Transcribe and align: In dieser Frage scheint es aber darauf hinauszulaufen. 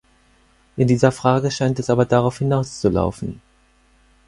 In 0.77 0.87
dieser 0.87 1.11
Frage 1.11 1.51
scheint 1.51 1.77
es 1.77 1.91
aber 1.91 2.05
darauf 2.07 2.39
hinauszulaufen. 2.39 3.39